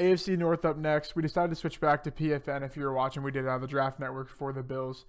AFC 0.00 0.38
North 0.38 0.64
up 0.64 0.78
next. 0.78 1.14
We 1.14 1.22
decided 1.22 1.50
to 1.50 1.56
switch 1.56 1.78
back 1.78 2.02
to 2.04 2.10
PFN. 2.10 2.64
If 2.64 2.76
you 2.76 2.84
were 2.84 2.94
watching, 2.94 3.22
we 3.22 3.30
did 3.30 3.44
it 3.44 3.48
on 3.48 3.60
the 3.60 3.66
draft 3.66 4.00
network 4.00 4.28
for 4.30 4.52
the 4.52 4.62
Bills. 4.62 5.04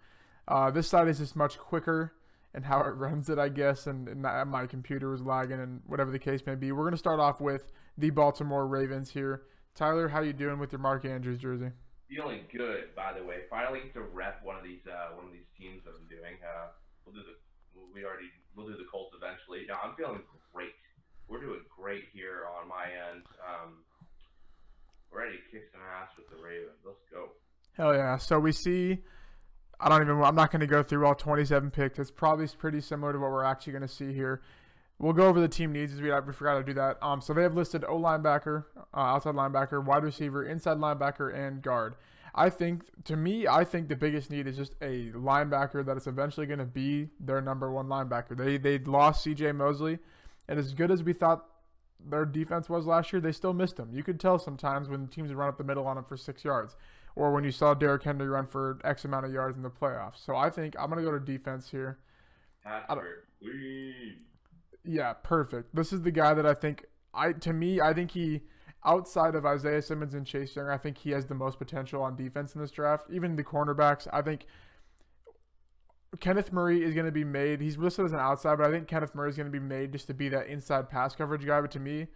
Uh, 0.48 0.70
this 0.70 0.88
side 0.88 1.08
is 1.08 1.20
just 1.20 1.36
much 1.36 1.58
quicker 1.58 2.14
and 2.54 2.66
how 2.66 2.82
it 2.82 2.90
runs 2.98 3.30
it, 3.30 3.40
I 3.40 3.48
guess, 3.48 3.88
and, 3.88 4.10
and 4.10 4.22
my 4.22 4.68
computer 4.68 5.10
was 5.10 5.22
lagging 5.22 5.60
and 5.62 5.82
whatever 5.88 6.12
the 6.12 6.20
case 6.20 6.42
may 6.46 6.56
be. 6.56 6.74
We're 6.74 6.84
going 6.84 6.92
to 6.92 6.98
start 6.98 7.22
off 7.22 7.40
with 7.40 7.72
the 7.98 8.10
Baltimore 8.10 8.68
Ravens 8.68 9.10
here. 9.10 9.44
Tyler, 9.76 10.10
how 10.10 10.22
you 10.22 10.34
doing 10.34 10.60
with 10.60 10.74
your 10.74 10.80
Mark 10.80 11.06
Andrews 11.06 11.40
jersey? 11.40 11.72
Feeling 12.10 12.42
good, 12.52 12.94
by 12.94 13.14
the 13.18 13.24
way. 13.24 13.48
Finally 13.50 13.80
get 13.86 13.94
to 13.94 14.02
rep 14.02 14.44
one 14.44 14.58
of 14.58 14.64
these 14.64 14.84
uh, 14.84 15.16
one 15.16 15.24
of 15.24 15.32
these 15.32 15.48
teams 15.58 15.80
that 15.86 15.96
I'm 15.96 16.04
doing. 16.12 16.36
Uh, 16.44 16.76
we'll 17.06 17.16
do 17.16 17.24
the 17.24 17.40
we 17.96 18.04
already 18.04 18.28
we'll 18.52 18.68
do 18.68 18.76
the 18.76 18.88
Colts 18.92 19.16
eventually. 19.16 19.64
No, 19.68 19.80
I'm 19.80 19.96
feeling 19.96 20.20
great. 20.52 20.76
We're 21.30 21.40
doing 21.40 21.64
great 21.72 22.12
here 22.12 22.52
on 22.60 22.68
my 22.68 22.92
end. 22.92 23.24
Um, 23.40 23.88
ready 25.12 25.38
kicking 25.52 25.62
kick 25.62 25.70
some 25.72 25.82
ass 25.82 26.10
with 26.18 26.30
the 26.30 26.44
Ravens. 26.44 26.80
Let's 26.86 27.04
go. 27.12 27.30
Hell 27.74 27.94
yeah! 27.94 28.18
So 28.18 28.40
we 28.40 28.52
see 28.52 29.00
I 29.82 29.90
don't 29.90 30.02
even. 30.04 30.22
I'm 30.22 30.36
not 30.36 30.52
going 30.52 30.60
to 30.60 30.68
go 30.68 30.84
through 30.84 31.06
all 31.06 31.16
27 31.16 31.72
picks. 31.72 31.98
It's 31.98 32.12
probably 32.12 32.48
pretty 32.48 32.82
similar 32.82 33.14
to 33.14 33.20
what 33.20 33.32
we're 33.32 33.44
actually 33.44 33.74
going 33.74 33.82
to 33.82 33.88
see 33.88 34.14
here. 34.14 34.42
We'll 35.00 35.14
go 35.14 35.28
over 35.28 35.42
the 35.42 35.48
team 35.48 35.72
needs 35.72 35.94
as 35.94 36.00
we, 36.00 36.12
we 36.12 36.34
forgot 36.34 36.60
to 36.60 36.64
do 36.64 36.74
that. 36.76 36.98
Um, 37.02 37.22
so 37.22 37.34
they 37.34 37.42
have 37.42 37.56
listed 37.56 37.84
O 37.86 37.98
linebacker, 37.98 38.66
uh, 38.94 39.00
outside 39.00 39.34
linebacker, 39.34 39.84
wide 39.84 40.04
receiver, 40.04 40.46
inside 40.46 40.78
linebacker, 40.78 41.34
and 41.34 41.64
guard. 41.64 41.96
I 42.36 42.52
think, 42.52 42.84
to 43.06 43.18
me, 43.18 43.48
I 43.48 43.64
think 43.64 43.90
the 43.90 43.96
biggest 43.96 44.30
need 44.30 44.46
is 44.46 44.56
just 44.56 44.74
a 44.82 45.12
linebacker 45.14 45.84
that 45.84 45.98
is 45.98 46.06
eventually 46.06 46.46
going 46.46 46.60
to 46.60 46.66
be 46.66 47.10
their 47.20 47.42
number 47.42 47.72
one 47.72 47.88
linebacker. 47.88 48.38
They 48.38 48.58
they 48.58 48.78
lost 48.78 49.24
C.J. 49.24 49.54
Mosley, 49.54 49.98
and 50.48 50.60
as 50.60 50.76
good 50.76 50.92
as 50.92 51.04
we 51.04 51.14
thought 51.14 51.46
their 52.10 52.26
defense 52.26 52.70
was 52.70 52.86
last 52.86 53.12
year, 53.12 53.22
they 53.22 53.32
still 53.32 53.54
missed 53.54 53.78
him. 53.78 53.90
You 53.92 54.04
could 54.04 54.20
tell 54.20 54.40
sometimes 54.40 54.90
when 54.90 55.08
teams 55.08 55.34
run 55.34 55.50
up 55.50 55.58
the 55.58 55.64
middle 55.64 55.88
on 55.88 55.98
him 55.98 56.04
for 56.04 56.18
six 56.18 56.44
yards 56.44 56.76
or 57.16 57.32
when 57.32 57.44
you 57.44 57.52
saw 57.52 57.74
Derrick 57.74 58.04
Henry 58.04 58.28
run 58.28 58.48
for 58.48 58.80
X 58.84 59.06
amount 59.06 59.26
of 59.26 59.34
yards 59.34 59.58
in 59.58 59.64
the 59.64 59.70
playoffs. 59.70 60.26
So 60.26 60.36
I 60.36 60.50
think 60.50 60.76
I'm 60.80 60.90
going 60.90 61.04
to 61.04 61.10
go 61.10 61.18
to 61.18 61.24
defense 61.24 61.70
here. 61.70 62.00
Yeah, 64.84 65.14
perfect. 65.14 65.76
This 65.76 65.94
is 65.94 66.02
the 66.02 66.12
guy 66.12 66.34
that 66.34 66.46
I 66.46 66.54
think 66.54 66.86
I 67.14 67.34
to 67.34 67.54
me 67.54 67.82
I 67.82 67.94
think 67.94 68.12
he 68.12 68.42
outside 68.86 69.36
of 69.36 69.46
Isaiah 69.46 69.82
Simmons 69.82 70.14
and 70.14 70.26
Chase 70.26 70.56
Young, 70.56 70.70
I 70.70 70.78
think 70.78 70.98
he 70.98 71.12
has 71.12 71.26
the 71.26 71.36
most 71.36 71.60
potential 71.60 72.02
on 72.02 72.16
defense 72.16 72.56
in 72.56 72.62
this 72.62 72.72
draft. 72.72 73.06
Even 73.12 73.36
the 73.36 73.44
cornerbacks, 73.44 74.08
I 74.12 74.22
think 74.22 74.46
Kenneth 76.20 76.52
Murray 76.52 76.84
is 76.84 76.94
going 76.94 77.06
to 77.06 77.12
be 77.12 77.24
made. 77.24 77.62
He's 77.62 77.78
listed 77.78 78.06
as 78.06 78.12
an 78.12 78.20
outside, 78.20 78.58
but 78.58 78.68
I 78.68 78.72
think 78.72 78.88
Kenneth 78.88 79.16
Murray 79.16 79.30
is 79.30 79.38
going 79.38 79.48
to 79.48 79.52
be 79.52 79.66
made 79.66 79.94
just 79.94 80.08
to 80.08 80.14
be 80.14 80.28
that 80.30 80.48
inside 80.48 80.90
pass 80.90 81.16
coverage 81.16 81.46
guy. 81.46 81.62
But 81.62 81.72
to 81.72 81.80
me, 81.80 82.08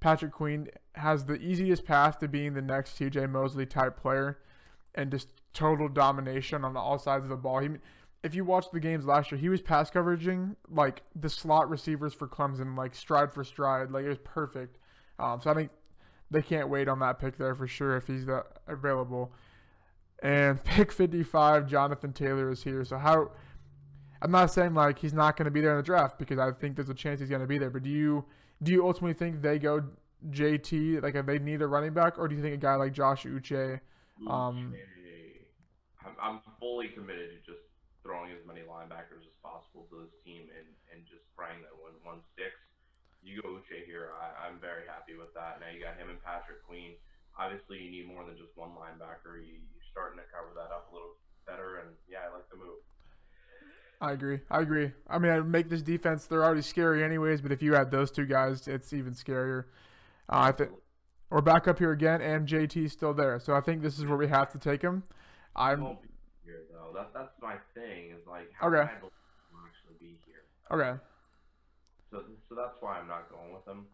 Patrick 0.00 0.32
Queen 0.32 0.68
has 0.94 1.24
the 1.24 1.36
easiest 1.36 1.84
path 1.84 2.18
to 2.18 2.28
being 2.28 2.54
the 2.54 2.62
next 2.62 2.98
CJ 2.98 3.30
Mosley 3.30 3.66
type 3.66 3.96
player 3.96 4.38
and 4.94 5.10
just 5.10 5.32
total 5.52 5.88
domination 5.88 6.64
on 6.64 6.76
all 6.76 6.98
sides 6.98 7.24
of 7.24 7.30
the 7.30 7.36
ball. 7.36 7.60
He, 7.60 7.68
if 8.24 8.34
you 8.34 8.44
watched 8.44 8.72
the 8.72 8.80
games 8.80 9.06
last 9.06 9.30
year, 9.30 9.40
he 9.40 9.48
was 9.48 9.60
pass 9.60 9.90
coveraging 9.90 10.56
like 10.68 11.02
the 11.14 11.30
slot 11.30 11.70
receivers 11.70 12.14
for 12.14 12.26
Clemson, 12.26 12.76
like 12.76 12.94
stride 12.94 13.32
for 13.32 13.44
stride. 13.44 13.92
Like 13.92 14.04
it 14.04 14.08
was 14.08 14.18
perfect. 14.18 14.78
Um, 15.20 15.40
so 15.40 15.50
I 15.50 15.54
think 15.54 15.70
they 16.30 16.42
can't 16.42 16.68
wait 16.68 16.88
on 16.88 16.98
that 17.00 17.18
pick 17.18 17.38
there 17.38 17.54
for 17.54 17.66
sure 17.66 17.96
if 17.96 18.06
he's 18.06 18.26
that 18.26 18.46
available. 18.66 19.32
And 20.22 20.62
pick 20.64 20.92
55, 20.92 21.66
Jonathan 21.66 22.12
Taylor 22.12 22.50
is 22.50 22.62
here. 22.62 22.84
So 22.84 22.98
how? 22.98 23.30
I'm 24.20 24.32
not 24.32 24.52
saying 24.52 24.74
like 24.74 24.98
he's 24.98 25.14
not 25.14 25.36
going 25.36 25.44
to 25.44 25.50
be 25.50 25.60
there 25.60 25.70
in 25.70 25.76
the 25.76 25.82
draft 25.82 26.18
because 26.18 26.38
I 26.38 26.50
think 26.50 26.74
there's 26.74 26.88
a 26.88 26.94
chance 26.94 27.20
he's 27.20 27.28
going 27.28 27.40
to 27.40 27.46
be 27.46 27.58
there. 27.58 27.70
But 27.70 27.84
do 27.84 27.90
you 27.90 28.24
do 28.62 28.72
you 28.72 28.86
ultimately 28.86 29.14
think 29.14 29.42
they 29.42 29.58
go 29.58 29.84
JT 30.30 31.02
like 31.02 31.14
if 31.14 31.26
they 31.26 31.38
need 31.38 31.62
a 31.62 31.66
running 31.66 31.94
back, 31.94 32.18
or 32.18 32.26
do 32.26 32.34
you 32.34 32.42
think 32.42 32.54
a 32.54 32.58
guy 32.58 32.74
like 32.74 32.92
Josh 32.92 33.24
Uche? 33.24 33.80
Um, 34.26 34.74
I'm, 36.02 36.16
I'm 36.18 36.38
fully 36.58 36.88
committed 36.88 37.30
to 37.30 37.38
just 37.46 37.62
throwing 38.02 38.34
as 38.34 38.42
many 38.42 38.66
linebackers 38.66 39.22
as 39.22 39.36
possible 39.44 39.86
to 39.92 40.02
this 40.02 40.14
team 40.26 40.50
and, 40.50 40.66
and 40.90 41.06
just 41.06 41.22
praying 41.38 41.62
that 41.62 41.76
when 41.76 41.94
one 42.02 42.24
sticks, 42.34 42.58
you 43.22 43.38
go 43.38 43.62
Uche 43.62 43.86
here. 43.86 44.10
I, 44.18 44.48
I'm 44.48 44.58
very 44.58 44.88
happy 44.90 45.14
with 45.14 45.30
that. 45.38 45.62
Now 45.62 45.70
you 45.70 45.78
got 45.78 45.94
him 45.94 46.10
and 46.10 46.18
Patrick 46.24 46.66
Queen. 46.66 46.98
Obviously, 47.38 47.78
you 47.78 47.92
need 47.94 48.10
more 48.10 48.26
than 48.26 48.34
just 48.34 48.50
one 48.58 48.74
linebacker. 48.74 49.38
You, 49.38 49.62
starting 49.98 50.18
to 50.18 50.24
cover 50.30 50.54
that 50.54 50.72
up 50.72 50.86
a 50.92 50.94
little 50.94 51.18
better, 51.44 51.82
and 51.82 51.90
yeah, 52.08 52.18
I 52.30 52.32
like 52.32 52.48
the 52.50 52.56
move. 52.56 52.78
I 54.00 54.12
agree. 54.12 54.38
I 54.48 54.60
agree. 54.60 54.92
I 55.10 55.18
mean, 55.18 55.32
I 55.32 55.40
make 55.40 55.68
this 55.68 55.82
defense. 55.82 56.26
They're 56.26 56.44
already 56.44 56.62
scary, 56.62 57.02
anyways. 57.02 57.40
But 57.40 57.50
if 57.50 57.62
you 57.62 57.74
add 57.74 57.90
those 57.90 58.12
two 58.12 58.26
guys, 58.26 58.68
it's 58.68 58.92
even 58.92 59.12
scarier. 59.12 59.64
Uh, 60.28 60.38
I 60.38 60.52
think 60.52 60.70
we're 61.30 61.40
back 61.40 61.66
up 61.66 61.80
here 61.80 61.90
again, 61.90 62.22
and 62.22 62.46
JT's 62.46 62.92
still 62.92 63.12
there. 63.12 63.40
So 63.40 63.54
I 63.54 63.60
think 63.60 63.82
this 63.82 63.98
is 63.98 64.04
where 64.04 64.16
we 64.16 64.28
have 64.28 64.52
to 64.52 64.58
take 64.58 64.82
him. 64.82 65.02
I'm. 65.56 65.80
Here 66.44 66.62
though. 66.70 66.92
That, 66.94 67.10
that's 67.12 67.34
my 67.42 67.56
thing. 67.74 68.14
Is 68.14 68.24
like 68.24 68.52
how 68.54 68.68
okay. 68.68 68.86
can 68.86 68.86
I 68.86 69.66
actually 69.66 69.98
be 69.98 70.14
here? 70.24 70.46
Okay. 70.70 70.94
So 72.12 72.22
so 72.48 72.54
that's 72.54 72.78
why 72.80 73.00
I'm 73.00 73.08
not 73.08 73.28
going 73.32 73.52
with 73.52 73.66
him. 73.66 73.86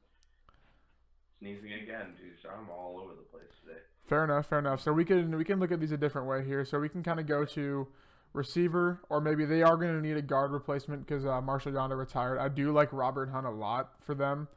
Sneezing 1.39 1.73
again, 1.73 2.13
dude. 2.21 2.37
I'm 2.45 2.69
all 2.69 3.01
over 3.03 3.15
the 3.15 3.27
place 3.33 3.49
today. 3.65 3.81
Fair 4.05 4.25
enough. 4.25 4.47
Fair 4.47 4.59
enough. 4.59 4.81
So 4.81 4.93
we 4.93 5.05
can 5.05 5.37
we 5.37 5.45
can 5.45 5.59
look 5.59 5.73
at 5.73 5.81
these 5.81 5.93
a 5.93 5.97
different 5.97 6.29
way 6.29 6.45
here. 6.45 6.65
So 6.65 6.79
we 6.79 6.89
can 6.89 7.03
kind 7.03 7.19
of 7.19 7.27
go 7.27 7.45
to 7.47 7.89
receiver, 8.35 9.01
or 9.09 9.21
maybe 9.21 9.45
they 9.45 9.63
are 9.63 9.77
going 9.77 9.95
to 9.95 10.07
need 10.07 10.17
a 10.17 10.23
guard 10.23 10.51
replacement 10.51 11.07
because 11.07 11.25
uh, 11.25 11.41
Marshall 11.41 11.73
Yanda 11.73 11.97
retired. 11.97 12.39
I 12.39 12.49
do 12.49 12.73
like 12.73 12.93
Robert 12.93 13.31
Hunt 13.31 13.47
a 13.47 13.51
lot 13.51 13.93
for 14.01 14.15
them. 14.15 14.49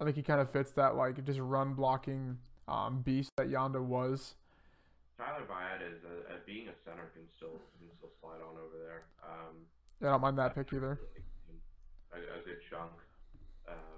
I 0.00 0.04
think 0.04 0.16
he 0.16 0.22
kind 0.22 0.40
of 0.40 0.50
fits 0.50 0.72
that 0.72 0.96
like 0.96 1.22
just 1.24 1.38
run 1.38 1.74
blocking 1.74 2.38
um, 2.66 3.02
beast 3.02 3.30
that 3.36 3.48
Yanda 3.48 3.80
was. 3.80 4.34
Tyler 5.16 5.46
Byard 5.46 5.86
is 5.86 6.02
a, 6.02 6.34
a, 6.34 6.36
being 6.46 6.66
a 6.66 6.74
center 6.82 7.06
can 7.14 7.22
still 7.36 7.54
can 7.78 7.86
still 7.94 8.10
slide 8.18 8.42
on 8.42 8.58
over 8.58 8.74
there. 8.82 9.06
Um, 9.22 9.62
yeah, 10.00 10.08
I 10.08 10.10
don't 10.12 10.22
mind 10.22 10.38
that 10.38 10.56
pick 10.56 10.72
either. 10.72 10.98
A, 12.10 12.18
a 12.18 12.42
good 12.42 12.58
chunk. 12.66 12.90
Uh, 13.68 13.94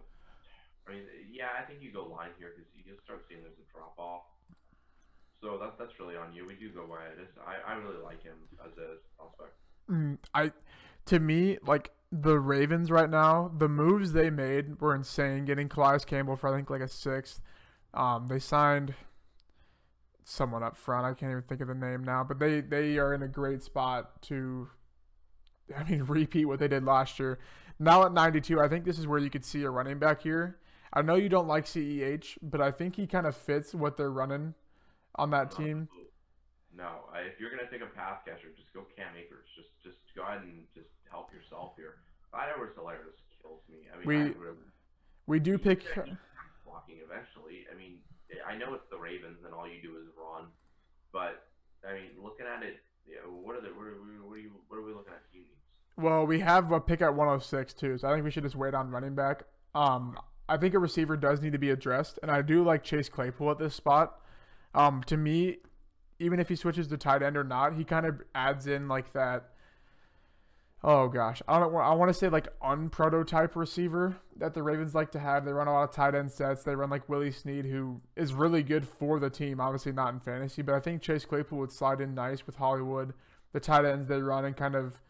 I 0.85 0.93
mean, 0.93 1.09
yeah, 1.33 1.57
I 1.57 1.65
think 1.65 1.81
you 1.81 1.89
go 1.89 2.05
line 2.05 2.37
here 2.37 2.53
because 2.53 2.69
you 2.77 2.85
just 2.85 3.01
start 3.07 3.25
seeing 3.25 3.41
there's 3.41 3.57
a 3.57 3.67
drop 3.73 3.97
off. 3.97 4.34
So 5.45 5.59
that's 5.61 5.77
that's 5.79 6.01
really 6.01 6.17
on 6.17 6.33
you. 6.33 6.47
We 6.47 6.55
do 6.55 6.71
go 6.71 6.87
by 6.87 7.05
it. 7.05 7.29
I 7.47 7.73
I 7.73 7.75
really 7.75 8.03
like 8.03 8.23
him 8.23 8.37
as 8.65 8.73
a 8.79 8.97
prospect. 9.19 9.53
Mm, 9.91 10.17
I, 10.35 10.53
to 11.05 11.21
me, 11.21 11.59
like 11.67 11.91
the 12.11 12.41
Ravens 12.41 12.91
right 12.91 13.11
now, 13.11 13.53
the 13.59 13.69
moves 13.69 14.13
they 14.13 14.31
made 14.31 14.81
were 14.81 14.95
insane. 14.95 15.45
Getting 15.45 15.69
Calais 15.69 15.99
Campbell 16.07 16.37
for 16.37 16.49
I 16.49 16.57
think 16.57 16.71
like 16.71 16.81
a 16.81 16.89
sixth. 16.89 17.43
Um, 17.93 18.27
they 18.29 18.39
signed 18.39 18.95
someone 20.25 20.63
up 20.63 20.79
front. 20.79 21.05
I 21.05 21.13
can't 21.13 21.31
even 21.31 21.43
think 21.43 21.61
of 21.61 21.69
the 21.69 21.75
name 21.75 22.03
now, 22.03 22.25
but 22.25 22.39
they 22.39 22.63
they 22.63 22.97
are 22.97 23.13
in 23.13 23.23
a 23.23 23.29
great 23.29 23.63
spot 23.63 24.23
to, 24.23 24.69
I 25.77 25.85
mean, 25.85 26.05
repeat 26.09 26.47
what 26.47 26.59
they 26.59 26.69
did 26.69 26.87
last 26.87 27.19
year. 27.19 27.39
Now 27.79 28.05
at 28.07 28.15
92, 28.15 28.63
I 28.63 28.69
think 28.69 28.87
this 28.87 28.99
is 28.99 29.07
where 29.07 29.19
you 29.19 29.29
could 29.29 29.45
see 29.45 29.63
a 29.65 29.71
running 29.71 29.99
back 29.99 30.23
here. 30.23 30.57
I 30.91 31.03
know 31.03 31.17
you 31.17 31.29
don't 31.29 31.49
like 31.49 31.67
CEH, 31.67 32.39
but 32.41 32.63
I 32.63 32.71
think 32.71 32.97
he 32.97 33.07
kind 33.07 33.27
of 33.27 33.37
fits 33.37 33.75
what 33.75 33.99
they're 33.99 34.11
running 34.11 34.55
on 35.17 35.31
that 35.31 35.51
team? 35.51 35.89
No, 36.77 37.07
I, 37.15 37.31
if 37.31 37.39
you're 37.39 37.51
gonna 37.51 37.71
take 37.71 37.83
a 37.83 37.93
pass 37.95 38.19
catcher, 38.27 38.51
just 38.57 38.73
go 38.75 38.83
Cam 38.97 39.15
Akers. 39.15 39.47
Just 39.55 39.71
just 39.83 40.03
go 40.17 40.23
ahead 40.27 40.43
and 40.43 40.67
just 40.75 40.91
help 41.07 41.31
yourself 41.31 41.79
here. 41.79 42.03
Clyde 42.31 42.51
Edwards-Helaire 42.51 43.15
kills 43.39 43.63
me. 43.71 43.87
I 43.95 44.03
mean, 44.03 44.07
we 44.07 44.19
I 44.35 44.59
we 45.27 45.39
do 45.39 45.57
pick 45.57 45.87
blocking 46.67 46.99
eventually. 46.99 47.71
I 47.71 47.79
mean, 47.79 48.03
I 48.43 48.59
know 48.59 48.75
it's 48.75 48.91
the 48.91 48.99
Ravens 48.99 49.39
and 49.47 49.55
all 49.55 49.71
you 49.71 49.79
do 49.81 49.95
is 50.03 50.11
run, 50.19 50.51
but 51.13 51.47
I 51.87 51.95
mean, 51.95 52.19
looking 52.19 52.47
at 52.47 52.67
it, 52.67 52.83
yeah, 53.07 53.23
what 53.23 53.55
are 53.55 53.63
the 53.63 53.71
what 53.71 53.87
are, 53.87 53.95
we, 54.03 54.19
what 54.19 54.35
are 54.35 54.43
you 54.43 54.51
what 54.67 54.79
are 54.79 54.83
we 54.83 54.93
looking 54.93 55.15
at? 55.15 55.23
Well, 55.97 56.27
we 56.27 56.41
have 56.41 56.73
a 56.73 56.81
pick 56.81 57.03
at 57.03 57.15
106 57.15 57.73
too, 57.75 57.99
so 57.99 58.09
I 58.09 58.13
think 58.13 58.25
we 58.25 58.31
should 58.31 58.43
just 58.43 58.57
wait 58.57 58.75
on 58.75 58.91
running 58.91 59.15
back. 59.15 59.45
Um, 59.75 60.19
I 60.49 60.57
think 60.57 60.75
a 60.75 60.79
receiver 60.79 61.17
does 61.17 61.41
need 61.41 61.53
to 61.53 61.59
be 61.59 61.71
addressed, 61.71 62.19
and 62.21 62.31
I 62.31 62.43
do 62.43 62.65
like 62.65 62.83
Chase 62.83 63.09
Claypool 63.09 63.51
at 63.53 63.59
this 63.59 63.75
spot. 63.75 64.19
Um, 64.75 65.03
to 65.05 65.17
me, 65.17 65.59
even 66.19 66.41
if 66.41 66.49
he 66.49 66.57
switches 66.57 66.89
to 66.89 66.97
tight 66.97 67.23
end 67.23 67.37
or 67.37 67.45
not, 67.45 67.75
he 67.75 67.85
kind 67.85 68.07
of 68.07 68.21
adds 68.35 68.67
in 68.67 68.89
like 68.89 69.13
that. 69.13 69.51
Oh 70.83 71.09
gosh, 71.09 71.41
I 71.49 71.59
don't. 71.59 71.75
I 71.75 71.95
want 71.95 72.11
to 72.11 72.15
say 72.15 72.29
like 72.29 72.49
unprototype 72.63 73.57
receiver 73.57 74.17
that 74.37 74.53
the 74.53 74.63
Ravens 74.63 74.95
like 74.95 75.13
to 75.13 75.19
have. 75.19 75.45
They 75.45 75.53
run 75.53 75.67
a 75.67 75.73
lot 75.73 75.89
of 75.89 75.95
tight 75.95 76.15
end 76.15 76.31
sets. 76.31 76.63
They 76.63 76.75
run 76.75 76.91
like 76.91 77.09
Willie 77.09 77.31
Snead, 77.31 77.65
who 77.65 78.03
is 78.17 78.35
really 78.35 78.63
good 78.63 78.87
for 78.87 79.19
the 79.19 79.31
team. 79.31 79.61
Obviously 79.61 79.93
not 79.93 80.13
in 80.13 80.21
fantasy, 80.21 80.61
but 80.61 80.75
I 80.75 80.81
think 80.81 81.01
Chase 81.01 81.25
Claypool 81.25 81.59
would 81.59 81.73
slide 81.73 82.03
in 82.03 82.15
nice 82.15 82.45
with 82.45 82.57
Hollywood. 82.57 83.15
The 83.53 83.61
tight 83.61 83.87
ends 83.87 84.09
they 84.09 84.21
run 84.21 84.45
and 84.45 84.57
kind 84.57 84.75
of 84.75 85.01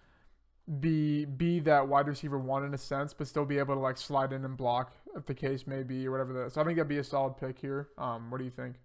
be 0.81 1.25
be 1.25 1.59
that 1.61 1.89
wide 1.89 2.07
receiver 2.07 2.39
one 2.39 2.65
in 2.65 2.73
a 2.73 2.79
sense, 2.79 3.13
but 3.13 3.27
still 3.27 3.45
be 3.45 3.59
able 3.59 3.75
to 3.75 3.81
like 3.81 3.97
slide 3.97 4.33
in 4.33 4.45
and 4.45 4.57
block 4.57 4.93
if 5.17 5.27
the 5.27 5.35
case 5.35 5.67
may 5.67 5.83
be 5.83 6.07
or 6.07 6.13
whatever. 6.13 6.33
That. 6.33 6.53
So 6.53 6.61
I 6.61 6.65
think 6.65 6.77
that'd 6.77 6.89
be 6.89 6.99
a 6.99 7.05
solid 7.05 7.37
pick 7.37 7.59
here. 7.59 7.89
Um, 7.99 8.31
what 8.31 8.39
do 8.39 8.45
you 8.45 8.51
think? 8.51 8.77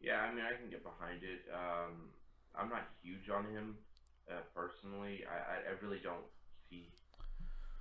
Yeah, 0.00 0.24
I 0.24 0.32
mean, 0.32 0.44
I 0.44 0.56
can 0.56 0.72
get 0.72 0.80
behind 0.80 1.20
it. 1.20 1.44
Um, 1.52 2.08
I'm 2.56 2.72
not 2.72 2.88
huge 3.04 3.28
on 3.28 3.44
him 3.52 3.76
uh, 4.32 4.42
personally. 4.56 5.28
I, 5.28 5.36
I, 5.36 5.56
I 5.68 5.72
really 5.84 6.00
don't 6.02 6.24
see 6.68 6.88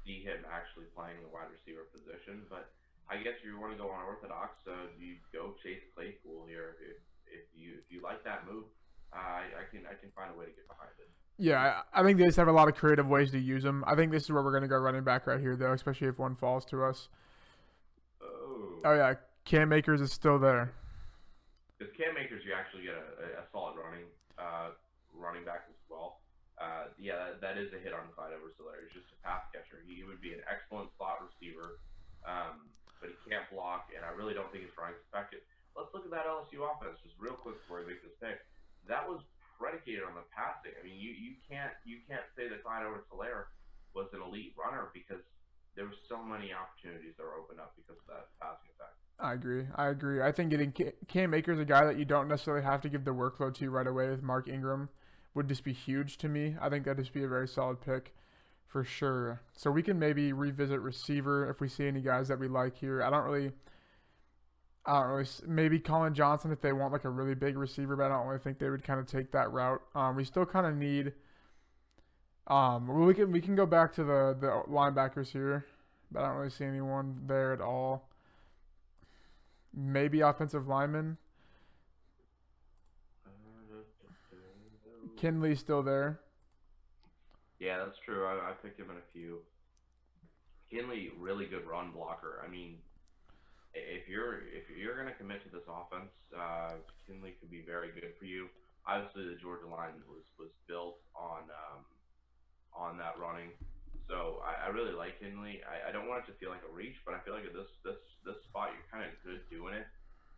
see 0.04 0.24
him 0.24 0.44
actually 0.52 0.88
playing 0.96 1.20
the 1.24 1.32
wide 1.32 1.48
receiver 1.48 1.88
position. 1.90 2.44
But 2.52 2.76
I 3.08 3.24
guess 3.24 3.40
if 3.40 3.48
you 3.48 3.56
want 3.56 3.72
to 3.74 3.80
go 3.80 3.88
unorthodox, 3.88 4.60
uh, 4.68 4.92
so 4.92 5.00
you 5.00 5.16
go 5.32 5.56
chase 5.64 5.82
Claypool 5.96 6.46
here. 6.48 6.76
If, 6.84 7.00
if 7.32 7.46
you 7.56 7.80
if 7.80 7.88
you 7.88 8.04
like 8.04 8.24
that 8.28 8.44
move, 8.44 8.68
uh, 9.16 9.42
I, 9.44 9.44
I 9.56 9.64
can 9.72 9.88
I 9.88 9.96
can 9.96 10.12
find 10.12 10.36
a 10.36 10.38
way 10.38 10.46
to 10.46 10.54
get 10.54 10.68
behind 10.68 10.92
it. 11.00 11.08
Yeah, 11.40 11.88
I 11.94 12.04
think 12.04 12.20
they 12.20 12.26
just 12.26 12.36
have 12.36 12.50
a 12.50 12.52
lot 12.52 12.68
of 12.68 12.76
creative 12.76 13.08
ways 13.08 13.32
to 13.32 13.40
use 13.40 13.64
them. 13.64 13.84
I 13.88 13.96
think 13.96 14.12
this 14.12 14.24
is 14.24 14.30
where 14.30 14.44
we're 14.44 14.52
going 14.52 14.64
to 14.64 14.68
go 14.68 14.76
running 14.76 15.06
back 15.06 15.26
right 15.26 15.40
here, 15.40 15.56
though, 15.56 15.72
especially 15.72 16.08
if 16.08 16.20
one 16.20 16.36
falls 16.36 16.66
to 16.66 16.84
us. 16.84 17.08
Oh. 18.22 18.82
Oh 18.84 18.94
yeah, 18.94 19.14
Cam 19.46 19.72
Akers 19.72 20.02
is 20.02 20.12
still 20.12 20.38
there. 20.38 20.74
With 21.80 21.96
Cam 21.96 22.20
Akers, 22.20 22.44
you 22.44 22.52
actually 22.52 22.92
get 22.92 23.00
a, 23.00 23.40
a, 23.40 23.44
solid 23.56 23.80
running 23.80 24.12
uh, 24.36 24.76
running 25.16 25.48
back 25.48 25.64
as 25.72 25.80
well. 25.88 26.20
Uh, 26.60 26.92
yeah, 27.00 27.16
that, 27.16 27.40
that 27.40 27.56
is 27.56 27.72
a 27.72 27.80
hit 27.80 27.96
on 27.96 28.12
Clyde 28.12 28.36
edwards 28.36 28.60
He's 28.60 29.00
just 29.00 29.08
a 29.16 29.20
pass 29.24 29.48
catcher. 29.56 29.80
He 29.88 30.04
would 30.04 30.20
be 30.20 30.36
an 30.36 30.44
excellent 30.44 30.92
slot 31.00 31.24
receiver, 31.24 31.80
um, 32.28 32.68
but 33.00 33.16
he 33.16 33.18
can't 33.32 33.48
block, 33.48 33.96
and 33.96 34.04
I 34.04 34.12
really 34.12 34.36
don't 34.36 34.52
think 34.52 34.68
his 34.68 34.76
running's 34.76 35.00
effective. 35.08 35.40
Let's 35.72 35.88
look 35.96 36.04
at 36.04 36.12
that 36.12 36.28
LSU 36.28 36.68
offense 36.68 37.00
just 37.00 37.16
real 37.16 37.40
quick 37.40 37.56
before 37.64 37.88
we 37.88 37.96
make 37.96 38.04
this 38.04 38.12
pick. 38.20 38.44
That 38.92 39.08
was 39.08 39.24
predicated 39.56 40.04
on 40.04 40.20
the 40.20 40.28
passing. 40.36 40.76
I 40.76 40.84
mean, 40.84 41.00
you, 41.00 41.16
you 41.16 41.40
can't 41.48 41.72
you 41.88 42.04
can't 42.12 42.28
say 42.36 42.52
that 42.52 42.60
Clyde 42.60 42.84
edwards 42.84 43.08
was 43.96 44.12
an 44.12 44.20
elite 44.20 44.56
runner 44.60 44.92
because 44.92 45.24
there 45.80 45.88
were 45.88 45.96
so 46.10 46.22
many 46.22 46.52
opportunities 46.52 47.14
that 47.16 47.24
were 47.24 47.36
opened 47.40 47.62
up 47.62 47.74
because 47.78 47.96
of 48.02 48.08
that 48.08 48.28
passing 48.42 48.68
effect. 48.76 49.00
I 49.18 49.32
agree. 49.32 49.64
I 49.76 49.88
agree. 49.88 50.22
I 50.22 50.34
think 50.34 50.50
getting 50.50 50.74
Cam 51.08 51.34
Akers, 51.34 51.58
a 51.58 51.64
guy 51.64 51.86
that 51.86 51.98
you 51.98 52.04
don't 52.04 52.28
necessarily 52.28 52.66
have 52.66 52.82
to 52.82 52.90
give 52.90 53.06
the 53.06 53.12
workload 53.12 53.54
to 53.56 53.70
right 53.70 53.88
away 53.88 54.10
with 54.10 54.22
Mark 54.22 54.50
Ingram, 54.50 54.90
would 55.34 55.48
just 55.48 55.64
be 55.64 55.72
huge 55.72 56.18
to 56.18 56.28
me. 56.28 56.58
I 56.60 56.68
think 56.68 56.84
that'd 56.84 57.02
just 57.02 57.14
be 57.14 57.24
a 57.24 57.30
very 57.30 57.48
solid 57.48 57.80
pick 57.80 58.14
for 58.68 58.84
sure. 58.84 59.40
So 59.54 59.72
we 59.72 59.82
can 59.82 59.98
maybe 59.98 60.34
revisit 60.34 60.82
receiver 60.82 61.50
if 61.50 61.62
we 61.62 61.70
see 61.70 61.88
any 61.88 62.02
guys 62.02 62.28
that 62.28 62.40
we 62.40 62.50
like 62.50 62.76
here. 62.76 63.02
I 63.02 63.10
don't 63.10 63.24
really. 63.24 63.54
I 64.86 65.00
don't 65.00 65.10
really. 65.12 65.30
Maybe 65.48 65.80
Collin 65.80 66.14
Johnson 66.14 66.52
if 66.52 66.60
they 66.60 66.74
want 66.74 66.92
like 66.92 67.06
a 67.06 67.10
really 67.10 67.36
big 67.36 67.58
receiver, 67.58 67.96
but 67.96 68.08
I 68.08 68.18
don't 68.18 68.28
really 68.28 68.40
think 68.40 68.60
they 68.60 68.70
would 68.70 68.84
kind 68.84 69.00
of 69.00 69.06
take 69.06 69.32
that 69.32 69.50
route. 69.54 69.82
Um, 69.96 70.18
we 70.18 70.26
still 70.26 70.46
kind 70.46 70.68
of 70.68 70.76
need. 70.76 71.14
Um, 72.50 72.88
we 73.06 73.14
can 73.14 73.32
we 73.32 73.42
can 73.42 73.56
go 73.56 73.66
back 73.66 73.94
to 73.94 74.04
the 74.04 74.36
the 74.40 74.64
linebackers 74.70 75.32
here, 75.32 75.66
but 76.12 76.24
I 76.24 76.28
don't 76.28 76.38
really 76.38 76.50
see 76.50 76.66
anyone 76.66 77.22
there 77.28 77.54
at 77.54 77.62
all 77.62 78.10
maybe 79.74 80.22
offensive 80.22 80.68
lineman. 80.68 81.18
Kindley's 85.18 85.60
still 85.60 85.84
there. 85.84 86.20
Yeah, 87.60 87.84
that's 87.84 88.00
true. 88.06 88.26
I, 88.26 88.52
I 88.52 88.52
picked 88.64 88.80
him 88.80 88.90
in 88.90 88.96
a 88.96 89.08
few. 89.12 89.40
Kindley, 90.72 91.12
really 91.20 91.46
good 91.46 91.68
run 91.68 91.92
blocker. 91.92 92.42
I 92.46 92.48
mean, 92.50 92.78
if 93.74 94.08
you're 94.08 94.48
if 94.48 94.64
you're 94.72 94.96
gonna 94.96 95.16
commit 95.16 95.44
to 95.44 95.50
this 95.50 95.68
offense, 95.68 96.14
uh, 96.32 96.80
Kindley 97.06 97.36
could 97.40 97.52
be 97.52 97.64
very 97.68 97.92
good 97.92 98.16
for 98.18 98.26
you. 98.26 98.48
Obviously, 98.88 99.28
the 99.28 99.36
Georgia 99.36 99.68
line 99.68 100.00
was 100.08 100.24
was 100.40 100.50
built 100.68 101.00
on 101.16 101.52
um, 101.52 101.84
on 102.76 102.98
that 102.98 103.18
running. 103.20 103.52
So 104.10 104.42
I, 104.42 104.68
I 104.68 104.68
really 104.74 104.94
like 104.94 105.22
Kindley. 105.22 105.62
I, 105.62 105.90
I 105.90 105.92
don't 105.94 106.10
want 106.10 106.26
it 106.26 106.28
to 106.34 106.36
feel 106.42 106.50
like 106.50 106.66
a 106.66 106.74
reach, 106.74 106.98
but 107.06 107.14
I 107.14 107.22
feel 107.22 107.38
like 107.38 107.46
at 107.46 107.54
this 107.54 107.70
this 107.86 108.02
this 108.26 108.42
spot 108.50 108.74
you're 108.74 108.90
kind 108.90 109.06
of 109.06 109.14
good 109.22 109.46
doing 109.54 109.78
it. 109.78 109.86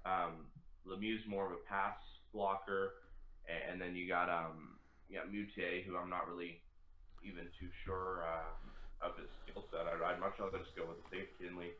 Um, 0.04 0.52
Lemieux's 0.84 1.24
more 1.24 1.48
of 1.48 1.56
a 1.56 1.62
pass 1.70 1.96
blocker, 2.36 3.00
and, 3.48 3.62
and 3.72 3.76
then 3.80 3.96
you 3.96 4.12
got 4.12 4.28
um 4.28 4.76
you 5.08 5.16
got 5.16 5.32
Muti, 5.32 5.88
who 5.88 5.96
I'm 5.96 6.12
not 6.12 6.28
really 6.28 6.60
even 7.24 7.48
too 7.56 7.72
sure 7.86 8.28
uh, 8.28 9.08
of 9.08 9.16
his 9.16 9.32
skill 9.44 9.64
set. 9.72 9.88
I'd, 9.88 10.04
I'd 10.04 10.20
much 10.20 10.36
rather 10.42 10.60
just 10.60 10.76
go 10.76 10.90
with 10.90 11.00
the 11.04 11.08
safe 11.08 11.32
Kindley. 11.40 11.72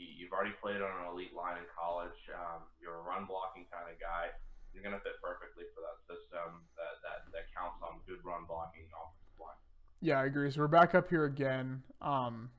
You, 0.00 0.06
you've 0.06 0.32
already 0.32 0.54
played 0.64 0.80
on 0.80 0.90
an 1.02 1.12
elite 1.12 1.36
line 1.36 1.60
in 1.60 1.66
college. 1.76 2.16
Um, 2.32 2.64
you're 2.80 2.98
a 2.98 3.04
run 3.04 3.28
blocking 3.28 3.68
kind 3.68 3.84
of 3.90 4.00
guy. 4.00 4.32
You're 4.72 4.82
gonna 4.82 5.02
fit 5.04 5.20
perfectly 5.20 5.68
for 5.76 5.84
that 5.84 6.00
system 6.08 6.64
that 6.80 7.04
that, 7.04 7.18
that 7.36 7.52
counts 7.52 7.84
on 7.84 8.00
good 8.08 8.24
run 8.24 8.48
blocking 8.48 8.88
offensive 8.90 9.38
line. 9.38 9.60
Yeah, 10.04 10.20
I 10.20 10.26
agree. 10.26 10.50
So 10.50 10.60
we're 10.60 10.68
back 10.68 10.94
up 10.94 11.08
here 11.08 11.24
again. 11.24 11.82
Um, 12.02 12.50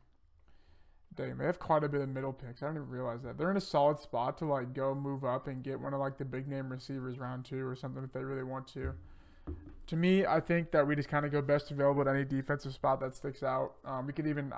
dang, 1.13 1.37
they 1.37 1.45
have 1.45 1.59
quite 1.59 1.83
a 1.83 1.87
bit 1.87 2.01
of 2.01 2.09
middle 2.09 2.33
picks. 2.33 2.63
I 2.63 2.65
didn't 2.65 2.77
even 2.81 2.89
realize 2.89 3.21
that. 3.21 3.37
They're 3.37 3.51
in 3.51 3.57
a 3.57 3.61
solid 3.61 3.99
spot 3.99 4.39
to 4.39 4.45
like 4.45 4.73
go 4.73 4.95
move 4.95 5.23
up 5.23 5.47
and 5.47 5.61
get 5.61 5.79
one 5.79 5.93
of 5.93 5.99
like 5.99 6.17
the 6.17 6.25
big 6.25 6.47
name 6.47 6.71
receivers 6.71 7.19
round 7.19 7.45
two 7.45 7.63
or 7.63 7.75
something 7.75 8.03
if 8.03 8.11
they 8.11 8.23
really 8.23 8.41
want 8.41 8.67
to. 8.69 8.95
To 9.85 9.95
me, 9.95 10.25
I 10.25 10.39
think 10.39 10.71
that 10.71 10.87
we 10.87 10.95
just 10.95 11.07
kind 11.07 11.23
of 11.23 11.31
go 11.31 11.39
best 11.39 11.69
available 11.69 12.01
at 12.01 12.07
any 12.07 12.25
defensive 12.25 12.73
spot 12.73 12.99
that 13.01 13.13
sticks 13.13 13.43
out. 13.43 13.73
Um, 13.85 14.07
we 14.07 14.13
could 14.13 14.25
even. 14.25 14.51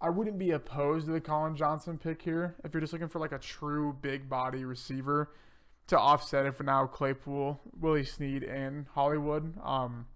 I 0.00 0.08
wouldn't 0.08 0.38
be 0.38 0.52
opposed 0.52 1.06
to 1.06 1.12
the 1.12 1.20
Collin 1.20 1.56
Johnson 1.56 1.98
pick 1.98 2.22
here 2.22 2.54
if 2.62 2.72
you're 2.72 2.80
just 2.80 2.92
looking 2.92 3.08
for 3.08 3.18
like 3.18 3.32
a 3.32 3.40
true 3.40 3.96
big 4.00 4.28
body 4.28 4.64
receiver 4.64 5.32
to 5.88 5.98
offset 5.98 6.46
it 6.46 6.54
for 6.54 6.62
now 6.62 6.86
Claypool, 6.86 7.60
Willie 7.76 8.04
Snead, 8.04 8.44
and 8.44 8.86
Hollywood. 8.94 9.54
Um, 9.64 10.06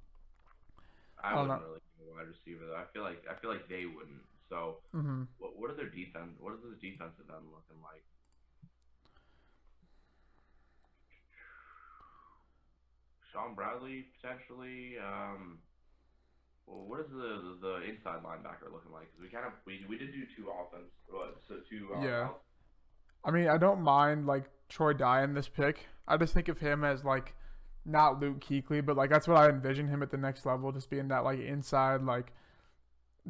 I 1.24 1.40
wouldn't 1.40 1.62
really 1.64 1.80
give 1.96 2.04
a 2.04 2.12
wide 2.12 2.28
receiver 2.28 2.68
though. 2.68 2.76
I 2.76 2.84
feel 2.92 3.02
like 3.02 3.24
I 3.24 3.34
feel 3.40 3.48
like 3.48 3.64
they 3.68 3.88
wouldn't. 3.88 4.20
So 4.48 4.84
mm-hmm. 4.94 5.24
what 5.38 5.56
what 5.56 5.70
are 5.72 5.76
their 5.76 5.88
defense? 5.88 6.36
What 6.38 6.52
is 6.52 6.60
the 6.60 6.76
defensive 6.76 7.24
end 7.32 7.48
looking 7.48 7.80
like? 7.80 8.04
Shaun 13.32 13.54
Bradley 13.54 14.06
potentially. 14.20 15.00
Um, 15.00 15.58
well, 16.66 16.84
what 16.86 17.00
is 17.00 17.06
the, 17.10 17.16
the, 17.16 17.56
the 17.60 17.74
inside 17.90 18.22
linebacker 18.22 18.72
looking 18.72 18.92
like? 18.92 19.08
Because 19.10 19.20
we 19.20 19.28
kind 19.28 19.44
of 19.44 19.52
we, 19.66 19.84
we 19.88 19.98
did 19.98 20.12
do 20.12 20.22
two 20.36 20.48
offense, 20.48 20.92
so 21.48 21.56
two. 21.68 21.88
Uh, 21.94 22.04
yeah. 22.04 22.28
I 23.24 23.30
mean, 23.30 23.48
I 23.48 23.58
don't 23.58 23.80
mind 23.80 24.26
like 24.26 24.44
Troy 24.68 24.92
Dye 24.92 25.24
in 25.24 25.34
this 25.34 25.48
pick. 25.48 25.86
I 26.06 26.16
just 26.16 26.34
think 26.34 26.48
of 26.48 26.58
him 26.58 26.84
as 26.84 27.04
like 27.04 27.34
not 27.84 28.20
Luke 28.20 28.40
Kuechly, 28.40 28.84
but 28.84 28.96
like 28.96 29.10
that's 29.10 29.28
what 29.28 29.36
I 29.36 29.48
envision 29.48 29.88
him 29.88 30.02
at 30.02 30.10
the 30.10 30.16
next 30.16 30.46
level, 30.46 30.72
just 30.72 30.90
being 30.90 31.08
that 31.08 31.24
like 31.24 31.40
inside, 31.40 32.02
like 32.02 32.32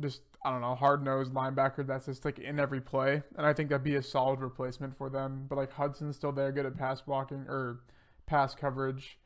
just 0.00 0.22
I 0.44 0.50
don't 0.50 0.60
know, 0.60 0.74
hard 0.74 1.02
nosed 1.02 1.32
linebacker 1.32 1.86
that's 1.86 2.06
just 2.06 2.24
like 2.24 2.38
in 2.38 2.60
every 2.60 2.80
play. 2.80 3.22
And 3.36 3.46
I 3.46 3.52
think 3.52 3.70
that'd 3.70 3.84
be 3.84 3.96
a 3.96 4.02
solid 4.02 4.40
replacement 4.40 4.96
for 4.96 5.08
them. 5.08 5.46
But 5.48 5.56
like 5.56 5.72
Hudson's 5.72 6.16
still 6.16 6.32
there, 6.32 6.52
good 6.52 6.66
at 6.66 6.76
pass 6.76 7.00
blocking 7.00 7.46
or 7.48 7.80
pass 8.26 8.54
coverage. 8.54 9.18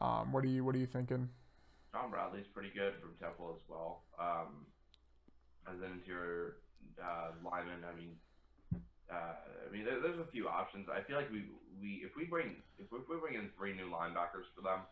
Um, 0.00 0.32
what 0.32 0.44
are 0.44 0.48
you 0.48 0.64
what 0.64 0.74
are 0.74 0.78
you 0.78 0.86
thinking? 0.86 1.28
Shaun 1.92 2.10
Bradley's 2.10 2.46
pretty 2.52 2.70
good 2.74 2.94
from 3.00 3.14
Temple 3.20 3.54
as 3.56 3.62
well. 3.68 4.02
Um, 4.18 4.66
as 5.66 5.80
an 5.80 5.92
interior 5.92 6.56
uh, 7.02 7.30
lineman, 7.44 7.84
I 7.90 7.96
mean, 7.96 8.16
uh, 9.14 9.34
I 9.38 9.68
mean, 9.70 9.86
there, 9.86 10.02
there's 10.02 10.18
a 10.18 10.26
few 10.34 10.50
options. 10.50 10.90
I 10.90 11.06
feel 11.06 11.14
like 11.14 11.30
we 11.30 11.46
we 11.78 12.02
if 12.02 12.18
we 12.18 12.26
bring 12.26 12.58
if 12.82 12.90
we, 12.90 12.98
if 12.98 13.06
we 13.06 13.16
bring 13.22 13.38
in 13.38 13.50
three 13.54 13.70
new 13.70 13.86
linebackers 13.86 14.50
for 14.50 14.62
them, 14.66 14.82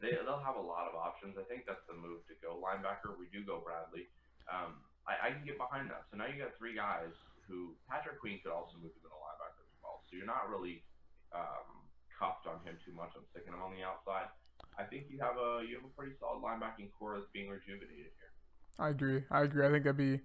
they 0.00 0.16
they'll 0.16 0.40
have 0.40 0.56
a 0.56 0.64
lot 0.64 0.88
of 0.88 0.96
options. 0.96 1.36
I 1.36 1.44
think 1.44 1.68
that's 1.68 1.84
the 1.84 1.96
move 1.96 2.24
to 2.32 2.34
go 2.40 2.56
linebacker. 2.56 3.12
We 3.20 3.28
do 3.28 3.44
go 3.44 3.60
Bradley. 3.60 4.08
Um, 4.48 4.80
I, 5.04 5.28
I 5.28 5.36
can 5.36 5.44
get 5.44 5.60
behind 5.60 5.92
that. 5.92 6.08
So 6.10 6.16
now 6.16 6.26
you 6.26 6.40
got 6.40 6.56
three 6.56 6.74
guys 6.74 7.12
who 7.44 7.76
Patrick 7.86 8.18
Queen 8.18 8.40
could 8.42 8.50
also 8.50 8.74
move 8.80 8.90
to 8.96 9.00
middle 9.04 9.22
linebacker 9.22 9.62
as 9.62 9.76
well. 9.84 10.02
So 10.08 10.18
you're 10.18 10.26
not 10.26 10.50
really 10.50 10.82
um, 11.30 11.86
cuffed 12.10 12.48
on 12.48 12.58
him 12.66 12.74
too 12.82 12.96
much 12.96 13.14
on 13.14 13.22
sticking 13.30 13.54
him 13.54 13.62
on 13.62 13.76
the 13.76 13.86
outside. 13.86 14.32
I 14.78 14.84
think 14.84 15.06
you 15.12 15.20
have 15.20 15.36
a 15.36 15.62
you 15.62 15.76
have 15.76 15.86
a 15.86 15.92
pretty 15.92 16.16
solid 16.16 16.40
linebacking 16.40 16.90
core 16.96 17.16
that's 17.16 17.30
being 17.32 17.48
rejuvenated 17.48 18.12
here. 18.16 18.32
I 18.78 18.90
agree. 18.90 19.22
I 19.30 19.42
agree. 19.44 19.64
I 19.66 19.70
think 19.70 19.84
that'd 19.84 19.96
be 19.96 20.20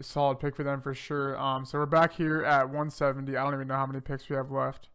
solid 0.00 0.40
pick 0.40 0.56
for 0.56 0.64
them 0.64 0.80
for 0.80 0.94
sure. 0.94 1.38
Um, 1.38 1.64
so 1.64 1.78
we're 1.78 1.86
back 1.86 2.12
here 2.12 2.44
at 2.44 2.64
170. 2.64 3.36
I 3.36 3.44
don't 3.44 3.54
even 3.54 3.68
know 3.68 3.74
how 3.74 3.86
many 3.86 4.00
picks 4.00 4.28
we 4.28 4.36
have 4.36 4.50
left. 4.50 4.88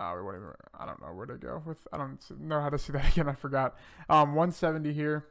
Oh, 0.00 0.16
we 0.16 0.32
even, 0.32 0.48
I 0.72 0.86
don't 0.86 1.00
know 1.02 1.12
where 1.12 1.26
to 1.26 1.36
go 1.36 1.62
with. 1.64 1.76
I 1.92 1.98
don't 1.98 2.18
know 2.40 2.60
how 2.60 2.70
to 2.70 2.78
see 2.78 2.92
that 2.96 3.12
again. 3.12 3.28
I 3.28 3.34
forgot. 3.34 3.76
Um, 4.08 4.34
170 4.34 4.92
here. 4.92 5.26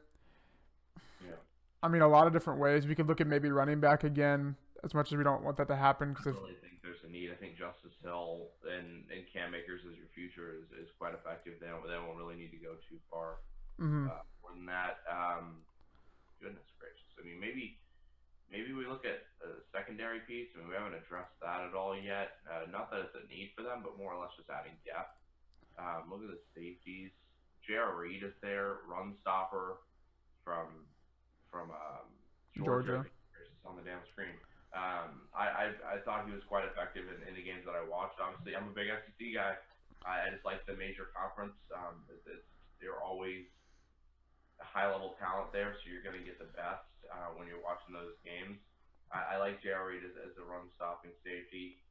Yeah. 1.25 1.33
I 1.81 1.87
mean, 1.87 2.03
a 2.03 2.07
lot 2.07 2.27
of 2.27 2.33
different 2.33 2.59
ways. 2.59 2.85
We 2.85 2.93
could 2.93 3.07
look 3.07 3.19
at 3.19 3.25
maybe 3.25 3.49
running 3.49 3.79
back 3.79 4.03
again, 4.03 4.55
as 4.83 4.93
much 4.93 5.11
as 5.11 5.17
we 5.17 5.23
don't 5.23 5.43
want 5.43 5.57
that 5.57 5.67
to 5.69 5.75
happen. 5.75 6.13
Because 6.13 6.27
I 6.27 6.39
really 6.41 6.53
think 6.61 6.83
there's 6.83 7.01
a 7.03 7.09
need. 7.09 7.31
I 7.31 7.35
think 7.35 7.57
Justice 7.57 7.97
Hill 8.03 8.45
and, 8.69 9.09
and 9.09 9.25
Cam 9.33 9.55
Akers 9.55 9.81
as 9.89 9.97
your 9.97 10.07
future 10.13 10.53
is, 10.53 10.69
is 10.77 10.89
quite 10.99 11.15
effective. 11.15 11.53
They 11.59 11.67
don't, 11.67 11.81
they 11.87 11.97
won't 11.97 12.17
really 12.17 12.35
need 12.35 12.51
to 12.51 12.61
go 12.61 12.77
too 12.85 13.01
far 13.09 13.41
mm-hmm. 13.81 14.05
uh, 14.05 14.21
more 14.45 14.53
than 14.53 14.67
that. 14.69 15.01
Um, 15.09 15.65
goodness 16.37 16.69
gracious. 16.77 17.09
I 17.17 17.25
mean, 17.25 17.41
maybe 17.41 17.78
maybe 18.51 18.73
we 18.73 18.85
look 18.85 19.05
at 19.05 19.25
a 19.45 19.61
secondary 19.71 20.21
piece. 20.25 20.49
I 20.53 20.59
mean, 20.59 20.69
we 20.69 20.75
haven't 20.75 20.97
addressed 20.97 21.37
that 21.41 21.65
at 21.69 21.73
all 21.73 21.93
yet. 21.95 22.41
Uh, 22.45 22.69
not 22.69 22.89
that 22.91 23.09
it's 23.09 23.17
a 23.17 23.25
need 23.29 23.53
for 23.55 23.63
them, 23.63 23.81
but 23.85 23.97
more 23.97 24.13
or 24.13 24.19
less 24.21 24.33
just 24.35 24.49
adding 24.49 24.75
depth. 24.85 25.15
Um, 25.77 26.11
look 26.11 26.25
at 26.25 26.33
the 26.33 26.43
safeties. 26.53 27.13
J.R. 27.63 27.95
Reed 27.95 28.25
is 28.25 28.33
there, 28.41 28.81
run 28.89 29.15
stopper 29.21 29.85
from 30.43 30.89
from 31.53 31.69
um, 31.73 32.09
Georgia. 32.53 33.05
Georgia. 33.05 33.09
on 33.65 33.77
the 33.77 33.85
damn 33.85 34.01
screen. 34.13 34.37
Um, 34.69 35.25
I, 35.33 35.73
I, 35.73 35.97
I 35.97 35.97
thought 36.05 36.29
he 36.29 36.33
was 36.33 36.45
quite 36.45 36.61
effective 36.69 37.09
in, 37.09 37.17
in 37.25 37.33
the 37.33 37.41
games 37.41 37.65
that 37.65 37.73
I 37.73 37.81
watched. 37.81 38.21
Obviously, 38.21 38.53
I'm 38.53 38.69
a 38.69 38.75
big 38.75 38.85
SEC 38.85 39.21
guy. 39.33 39.57
I, 40.05 40.29
I 40.29 40.33
just 40.33 40.45
like 40.45 40.61
the 40.69 40.77
major 40.77 41.09
conference. 41.09 41.57
Um, 41.73 42.05
it's, 42.13 42.21
it's, 42.29 42.45
they're 42.77 43.01
always 43.01 43.49
high 44.65 44.87
level 44.87 45.15
talent 45.17 45.51
there, 45.51 45.75
so 45.79 45.89
you're 45.89 46.05
going 46.05 46.17
to 46.17 46.25
get 46.25 46.37
the 46.37 46.51
best 46.55 46.85
uh, 47.09 47.33
when 47.35 47.47
you're 47.47 47.63
watching 47.63 47.95
those 47.95 48.15
games. 48.21 48.59
I, 49.09 49.35
I 49.35 49.41
like 49.41 49.61
J.R. 49.63 49.89
Reed 49.89 50.05
as, 50.05 50.15
as 50.21 50.33
a 50.37 50.45
run 50.45 50.69
stopping 50.77 51.11
safety. 51.25 51.81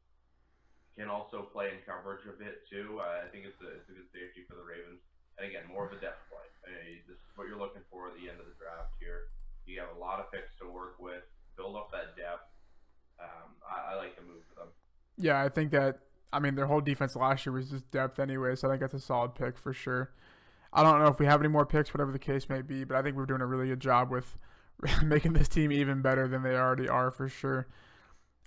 can 0.95 1.11
also 1.11 1.51
play 1.51 1.75
in 1.75 1.83
coverage 1.83 2.23
a 2.29 2.35
bit 2.37 2.63
too. 2.71 3.03
Uh, 3.03 3.27
I 3.27 3.29
think 3.31 3.49
it's 3.49 3.59
a, 3.61 3.69
it's 3.83 3.89
a 3.91 3.95
good 3.97 4.11
safety 4.15 4.47
for 4.47 4.55
the 4.55 4.65
Ravens. 4.65 5.03
And 5.39 5.47
again, 5.47 5.67
more 5.71 5.87
of 5.87 5.93
a 5.95 6.01
depth 6.01 6.23
play. 6.31 6.47
Uh, 6.67 7.03
this 7.07 7.19
is 7.19 7.31
what 7.39 7.47
you're 7.47 7.61
looking 7.61 7.83
for 7.91 8.11
at 8.11 8.15
the 8.19 8.27
end 8.27 8.43
of 8.43 8.47
the 8.47 8.57
draft 8.59 8.95
here. 8.99 9.31
You 9.67 9.79
have 9.81 9.95
a 9.95 10.01
lot 10.01 10.19
of 10.19 10.31
picks 10.33 10.51
to 10.63 10.67
work 10.67 10.99
with. 10.99 11.23
Build 11.55 11.77
up 11.77 11.91
that 11.93 12.17
depth. 12.17 12.47
Um, 13.19 13.59
I, 13.67 13.95
I 13.95 13.97
like 13.97 14.15
the 14.17 14.23
move 14.23 14.43
for 14.49 14.65
them. 14.65 14.71
Yeah, 15.19 15.43
I 15.43 15.49
think 15.49 15.71
that. 15.73 16.01
I 16.31 16.41
mean, 16.41 16.55
their 16.55 16.67
whole 16.67 16.83
defense 16.83 17.17
last 17.17 17.47
year 17.47 17.55
was 17.55 17.71
just 17.71 17.91
depth 17.91 18.19
anyway, 18.19 18.55
so 18.55 18.69
I 18.69 18.73
think 18.73 18.83
that's 18.83 18.93
a 18.93 19.01
solid 19.01 19.35
pick 19.35 19.57
for 19.57 19.73
sure. 19.73 20.11
I 20.73 20.83
don't 20.83 21.01
know 21.01 21.09
if 21.09 21.19
we 21.19 21.27
have 21.27 21.41
any 21.41 21.49
more 21.49 21.67
picks, 21.67 21.93
whatever 21.95 22.13
the 22.13 22.19
case 22.19 22.49
may 22.49 22.63
be, 22.63 22.85
but 22.85 22.97
I 22.97 23.03
think 23.03 23.17
we're 23.17 23.27
doing 23.27 23.41
a 23.41 23.47
really 23.47 23.69
good 23.69 23.81
job 23.81 24.11
with 24.11 24.37
making 25.03 25.33
this 25.33 25.49
team 25.49 25.73
even 25.73 26.03
better 26.03 26.29
than 26.29 26.43
they 26.43 26.55
already 26.55 26.89
are 26.89 27.11
for 27.11 27.29
sure. 27.29 27.67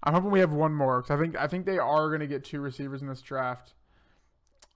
I'm 0.04 0.14
hoping 0.14 0.32
we 0.32 0.40
have 0.40 0.54
one 0.54 0.74
more 0.74 1.02
because 1.02 1.18
I 1.18 1.22
think 1.22 1.38
I 1.38 1.48
think 1.48 1.66
they 1.66 1.78
are 1.78 2.08
going 2.10 2.22
to 2.22 2.28
get 2.28 2.44
two 2.44 2.60
receivers 2.60 3.02
in 3.02 3.08
this 3.08 3.22
draft. 3.22 3.74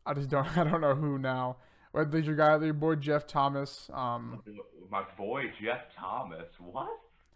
I 0.05 0.13
just 0.13 0.29
don't 0.29 0.45
I 0.57 0.63
don't 0.63 0.81
know 0.81 0.95
who 0.95 1.17
now. 1.17 1.57
Whether 1.91 2.19
your 2.19 2.35
guy, 2.35 2.57
your 2.57 2.73
boy 2.73 2.95
Jeff 2.95 3.25
Thomas. 3.25 3.89
Um, 3.93 4.43
My 4.91 5.03
boy 5.17 5.45
Jeff 5.61 5.81
Thomas. 5.97 6.49
What? 6.59 6.89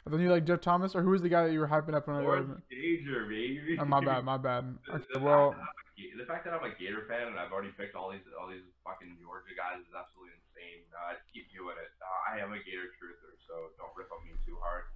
then 0.06 0.20
you 0.22 0.30
like 0.30 0.46
Jeff 0.46 0.62
Thomas, 0.62 0.96
or 0.96 1.02
who 1.02 1.12
was 1.12 1.22
the 1.22 1.30
guy 1.30 1.46
that 1.46 1.54
you 1.54 1.60
were 1.60 1.68
hyping 1.68 1.94
up 1.94 2.08
on? 2.08 2.24
Lawrence 2.24 2.62
Cager, 2.72 3.30
baby. 3.30 3.78
Oh, 3.80 3.86
my 3.86 4.04
bad, 4.04 4.24
my 4.24 4.38
bad. 4.38 4.78
Okay, 4.94 5.20
well, 5.20 5.56
fact 6.00 6.16
that 6.16 6.16
I'm 6.16 6.16
a, 6.16 6.16
Ga- 6.16 6.16
the 6.16 6.28
fact 6.28 6.42
that 6.48 6.54
I'm 6.56 6.66
a 6.66 6.74
Gator 6.76 7.04
fan 7.12 7.28
and 7.28 7.38
I've 7.40 7.52
already 7.52 7.74
picked 7.76 7.96
all 7.96 8.08
these 8.12 8.24
all 8.40 8.48
these 8.48 8.64
fucking 8.88 9.20
Georgia 9.20 9.52
guys 9.56 9.84
is 9.84 9.92
absolutely 9.92 10.36
insane. 10.40 10.88
Uh, 10.96 11.20
keep 11.32 11.52
doing 11.52 11.76
it. 11.76 11.92
Uh, 12.00 12.20
I 12.32 12.40
am 12.40 12.56
a 12.56 12.60
Gator 12.64 12.92
truther, 12.96 13.36
so 13.48 13.74
don't 13.76 13.92
rip 13.96 14.08
on 14.16 14.24
me 14.24 14.36
too 14.48 14.56
hard. 14.64 14.88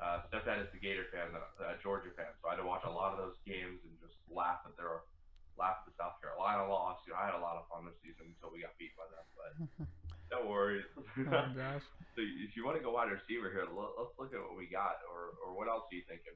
Uh, 0.00 0.24
Stepdad 0.32 0.64
is 0.64 0.70
the 0.72 0.80
Gator 0.80 1.04
fan, 1.12 1.28
a 1.36 1.42
uh, 1.60 1.76
Georgia 1.84 2.08
fan, 2.16 2.32
so 2.40 2.48
I 2.48 2.56
had 2.56 2.60
to 2.64 2.66
watch 2.66 2.88
a 2.88 2.90
lot 2.90 3.12
of 3.12 3.20
those 3.20 3.36
games 3.44 3.84
and 3.84 3.92
just 4.00 4.16
laugh 4.32 4.64
at 4.64 4.72
their 4.80 5.04
laugh 5.60 5.84
at 5.84 5.92
the 5.92 5.94
South 6.00 6.16
Carolina 6.24 6.64
loss. 6.64 7.04
You 7.04 7.12
know, 7.12 7.20
I 7.20 7.28
had 7.28 7.36
a 7.36 7.44
lot 7.44 7.60
of 7.60 7.68
fun 7.68 7.84
this 7.84 7.94
season 8.00 8.32
until 8.32 8.48
we 8.48 8.64
got 8.64 8.72
beat 8.80 8.96
by 8.96 9.04
them, 9.12 9.26
but 9.36 9.50
no 10.32 10.48
worries. 10.48 10.88
oh 10.96 11.46
gosh. 11.52 11.84
so 12.16 12.20
if 12.24 12.56
you 12.56 12.64
want 12.64 12.80
to 12.80 12.82
go 12.82 12.96
wide 12.96 13.12
receiver 13.12 13.52
here, 13.52 13.68
let- 13.68 13.94
let's 14.00 14.16
look 14.16 14.32
at 14.32 14.40
what 14.40 14.56
we 14.56 14.64
got, 14.72 15.04
or 15.06 15.36
or 15.44 15.52
what 15.52 15.68
else 15.68 15.84
are 15.92 15.94
you 15.94 16.04
thinking? 16.08 16.32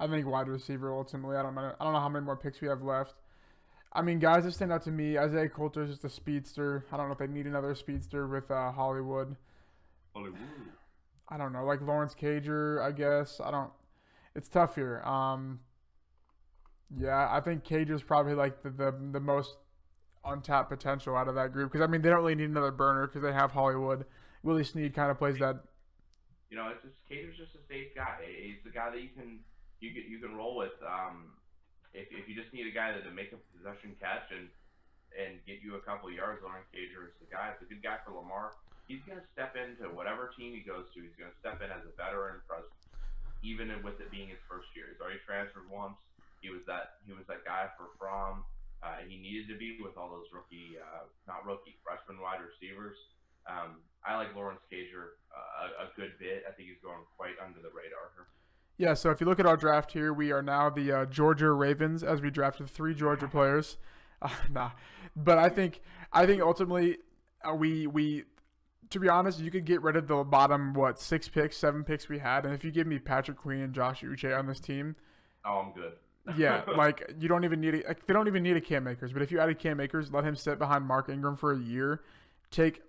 I 0.00 0.08
think 0.08 0.24
wide 0.24 0.48
receiver 0.48 0.88
ultimately. 0.96 1.36
I 1.36 1.42
don't 1.44 1.54
know. 1.54 1.76
I 1.78 1.84
don't 1.84 1.92
know 1.92 2.00
how 2.00 2.08
many 2.08 2.24
more 2.24 2.36
picks 2.40 2.64
we 2.64 2.68
have 2.72 2.80
left. 2.80 3.12
I 3.94 4.00
mean, 4.02 4.18
guys 4.18 4.44
that 4.44 4.52
stand 4.52 4.72
out 4.72 4.82
to 4.84 4.90
me. 4.90 5.18
Isaiah 5.18 5.48
Coulter 5.48 5.82
is 5.82 5.90
just 5.90 6.04
a 6.04 6.08
speedster. 6.08 6.86
I 6.90 6.96
don't 6.96 7.08
know 7.08 7.12
if 7.12 7.18
they 7.18 7.26
need 7.26 7.46
another 7.46 7.74
speedster 7.74 8.26
with 8.26 8.50
uh, 8.50 8.72
Hollywood. 8.72 9.36
Hollywood. 10.14 10.40
I 11.28 11.36
don't 11.38 11.52
know, 11.52 11.64
like 11.64 11.80
Lawrence 11.80 12.14
Cager, 12.14 12.82
I 12.82 12.92
guess. 12.92 13.40
I 13.42 13.50
don't. 13.50 13.70
It's 14.34 14.48
tough 14.48 14.74
here. 14.74 15.00
Um, 15.02 15.60
yeah, 16.96 17.28
I 17.30 17.40
think 17.40 17.64
Cager's 17.64 18.02
probably 18.02 18.34
like 18.34 18.62
the 18.62 18.70
the, 18.70 18.94
the 19.12 19.20
most 19.20 19.56
untapped 20.24 20.70
potential 20.70 21.16
out 21.16 21.28
of 21.28 21.34
that 21.34 21.52
group 21.52 21.72
because 21.72 21.84
I 21.84 21.90
mean 21.90 22.00
they 22.02 22.08
don't 22.10 22.18
really 22.18 22.34
need 22.34 22.48
another 22.50 22.70
burner 22.70 23.06
because 23.06 23.22
they 23.22 23.32
have 23.32 23.50
Hollywood. 23.52 24.04
Willie 24.42 24.64
Snead 24.64 24.94
kind 24.94 25.10
of 25.10 25.18
plays 25.18 25.38
that. 25.38 25.56
you 26.50 26.56
know, 26.56 26.68
it's 26.68 26.82
just 26.82 26.96
Cager's 27.10 27.36
just 27.36 27.54
a 27.54 27.62
safe 27.68 27.94
guy. 27.94 28.16
He's 28.42 28.56
the 28.64 28.70
guy 28.70 28.90
that 28.90 29.00
you 29.00 29.08
can 29.16 29.40
you 29.80 29.92
can 29.92 30.10
you 30.10 30.18
can 30.18 30.34
roll 30.36 30.56
with. 30.56 30.72
Um, 30.86 31.32
if, 31.92 32.08
if 32.10 32.24
you 32.28 32.34
just 32.34 32.52
need 32.52 32.66
a 32.66 32.74
guy 32.74 32.92
that 32.92 33.04
to 33.04 33.12
make 33.12 33.32
a 33.32 33.40
possession 33.56 33.96
catch 34.00 34.28
and 34.32 34.48
and 35.12 35.44
get 35.44 35.60
you 35.60 35.76
a 35.76 35.82
couple 35.84 36.08
yards, 36.08 36.40
Lawrence 36.40 36.64
Cager 36.72 37.04
is 37.04 37.12
the 37.20 37.28
guy. 37.28 37.52
It's 37.52 37.60
a 37.60 37.68
good 37.68 37.84
guy 37.84 38.00
for 38.00 38.16
Lamar. 38.16 38.56
He's 38.88 39.04
gonna 39.04 39.24
step 39.36 39.52
into 39.60 39.92
whatever 39.92 40.32
team 40.32 40.56
he 40.56 40.64
goes 40.64 40.88
to. 40.96 41.04
He's 41.04 41.16
gonna 41.20 41.36
step 41.36 41.60
in 41.60 41.68
as 41.68 41.84
a 41.84 41.92
veteran 41.92 42.40
presence, 42.48 42.72
even 43.44 43.68
with 43.84 44.00
it 44.00 44.08
being 44.08 44.32
his 44.32 44.40
first 44.48 44.72
year. 44.72 44.88
He's 44.88 45.00
already 45.04 45.20
transferred 45.28 45.68
once. 45.68 46.00
He 46.40 46.48
was 46.48 46.64
that 46.64 47.04
he 47.04 47.12
was 47.12 47.28
that 47.28 47.44
guy 47.44 47.68
for 47.76 47.92
Fromm. 48.00 48.48
Uh, 48.82 49.04
he 49.06 49.14
needed 49.14 49.46
to 49.46 49.54
be 49.54 49.78
with 49.78 49.94
all 49.94 50.10
those 50.10 50.26
rookie, 50.34 50.74
uh, 50.74 51.06
not 51.30 51.46
rookie, 51.46 51.78
freshman 51.86 52.18
wide 52.18 52.42
receivers. 52.42 52.98
Um, 53.46 53.78
I 54.02 54.18
like 54.18 54.34
Lawrence 54.34 54.64
Cager 54.66 55.22
uh, 55.30 55.86
a, 55.86 55.86
a 55.86 55.88
good 55.94 56.18
bit. 56.18 56.42
I 56.48 56.50
think 56.50 56.66
he's 56.66 56.82
going 56.82 57.06
quite 57.14 57.38
under 57.38 57.62
the 57.62 57.70
radar 57.70 58.10
here. 58.18 58.26
Yeah, 58.78 58.94
so 58.94 59.10
if 59.10 59.20
you 59.20 59.26
look 59.26 59.38
at 59.38 59.46
our 59.46 59.56
draft 59.56 59.92
here, 59.92 60.12
we 60.12 60.32
are 60.32 60.42
now 60.42 60.70
the 60.70 60.92
uh, 60.92 61.04
Georgia 61.06 61.52
Ravens 61.52 62.02
as 62.02 62.20
we 62.20 62.30
drafted 62.30 62.68
three 62.68 62.94
Georgia 62.94 63.28
players. 63.28 63.76
Uh, 64.24 64.28
nah, 64.52 64.70
but 65.16 65.36
I 65.36 65.48
think 65.48 65.80
I 66.12 66.26
think 66.26 66.42
ultimately 66.42 66.98
uh, 67.44 67.52
we 67.52 67.88
we 67.88 68.22
to 68.90 69.00
be 69.00 69.08
honest, 69.08 69.40
you 69.40 69.50
could 69.50 69.64
get 69.64 69.82
rid 69.82 69.96
of 69.96 70.06
the 70.06 70.22
bottom 70.22 70.74
what 70.74 71.00
six 71.00 71.28
picks, 71.28 71.56
seven 71.56 71.82
picks 71.82 72.08
we 72.08 72.20
had, 72.20 72.44
and 72.44 72.54
if 72.54 72.62
you 72.62 72.70
give 72.70 72.86
me 72.86 73.00
Patrick 73.00 73.36
Queen 73.36 73.62
and 73.62 73.74
Josh 73.74 74.02
Uche 74.02 74.38
on 74.38 74.46
this 74.46 74.60
team, 74.60 74.94
Oh, 75.44 75.58
I'm 75.58 75.72
good. 75.72 75.92
yeah, 76.36 76.62
like 76.76 77.12
you 77.18 77.26
don't 77.26 77.44
even 77.44 77.60
need 77.60 77.74
a, 77.74 77.88
like, 77.88 78.06
they 78.06 78.14
don't 78.14 78.28
even 78.28 78.44
need 78.44 78.56
a 78.56 78.60
Cam 78.60 78.86
Akers, 78.86 79.12
but 79.12 79.22
if 79.22 79.32
you 79.32 79.40
added 79.40 79.58
Cam 79.58 79.80
Akers, 79.80 80.12
let 80.12 80.22
him 80.22 80.36
sit 80.36 80.56
behind 80.56 80.84
Mark 80.84 81.08
Ingram 81.08 81.34
for 81.34 81.52
a 81.52 81.58
year, 81.58 82.02
take 82.52 82.80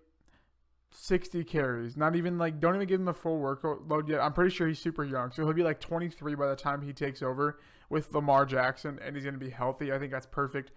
sixty 0.94 1.44
carries, 1.44 1.98
not 1.98 2.16
even 2.16 2.38
like 2.38 2.60
don't 2.60 2.76
even 2.76 2.88
give 2.88 3.00
him 3.00 3.08
a 3.08 3.14
full 3.14 3.40
workload 3.40 4.08
yet. 4.08 4.22
I'm 4.22 4.34
pretty 4.34 4.54
sure 4.54 4.68
he's 4.68 4.80
super 4.80 5.04
young, 5.04 5.32
so 5.32 5.44
he'll 5.44 5.54
be 5.54 5.64
like 5.64 5.80
23 5.80 6.36
by 6.36 6.48
the 6.48 6.56
time 6.56 6.82
he 6.82 6.94
takes 6.94 7.22
over 7.22 7.60
with 7.90 8.14
Lamar 8.14 8.46
Jackson, 8.46 9.00
and 9.04 9.16
he's 9.16 9.26
gonna 9.26 9.38
be 9.38 9.50
healthy. 9.50 9.92
I 9.92 10.00
think 10.00 10.12
that's 10.12 10.26
perfect. 10.26 10.72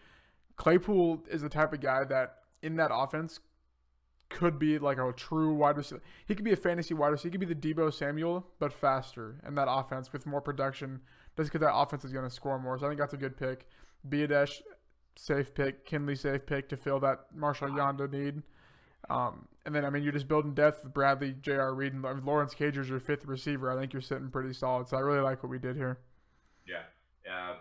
Claypool 0.57 1.25
is 1.31 1.43
the 1.43 1.49
type 1.49 1.73
of 1.73 1.81
guy 1.81 2.05
that 2.05 2.39
in 2.63 2.77
that 2.77 2.91
offense 2.93 3.41
could 4.29 4.59
be 4.59 4.79
like 4.79 4.99
a 4.99 5.13
true 5.13 5.55
wide 5.55 5.77
receiver. 5.77 6.03
He 6.27 6.35
could 6.35 6.45
be 6.45 6.53
a 6.53 6.57
fantasy 6.57 6.95
wide 6.95 7.09
receiver. 7.09 7.29
He 7.29 7.39
could 7.39 7.49
be 7.49 7.55
the 7.55 7.75
Deebo 7.75 7.93
Samuel, 7.93 8.47
but 8.59 8.73
faster 8.73 9.41
in 9.47 9.55
that 9.55 9.69
offense 9.71 10.13
with 10.13 10.27
more 10.27 10.41
production, 10.41 11.01
just 11.37 11.51
because 11.51 11.65
that 11.65 11.75
offense 11.75 12.05
is 12.05 12.13
going 12.13 12.25
to 12.25 12.31
score 12.31 12.59
more. 12.59 12.79
So 12.79 12.87
I 12.87 12.89
think 12.89 13.01
that's 13.01 13.15
a 13.15 13.19
good 13.19 13.37
pick. 13.37 13.67
Biadesh, 14.09 14.63
safe 15.17 15.55
pick. 15.55 15.85
Kindley, 15.85 16.17
safe 16.17 16.45
pick 16.47 16.69
to 16.71 16.77
fill 16.77 17.01
that 17.01 17.27
Marshall 17.35 17.69
Yanda 17.69 18.11
need. 18.11 18.43
Um, 19.09 19.49
and 19.65 19.75
then, 19.75 19.85
I 19.85 19.91
mean, 19.91 20.03
you're 20.03 20.13
just 20.13 20.29
building 20.29 20.55
depth 20.55 20.85
with 20.85 20.95
Bradley, 20.95 21.35
J.R. 21.41 21.75
Reed, 21.75 21.93
and 21.93 22.25
Lawrence 22.25 22.55
Cager's 22.55 22.89
your 22.89 23.01
fifth 23.01 23.25
receiver. 23.25 23.71
I 23.71 23.79
think 23.79 23.93
you're 23.93 24.03
sitting 24.03 24.31
pretty 24.31 24.53
solid. 24.53 24.89
So 24.89 24.97
I 24.97 25.01
really 25.01 25.21
like 25.21 25.43
what 25.43 25.51
we 25.51 25.59
did 25.59 25.77
here. 25.77 25.99
Yeah. 26.67 26.83
Yeah. 27.25 27.55